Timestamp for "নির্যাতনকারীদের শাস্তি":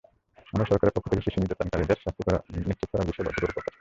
1.39-2.21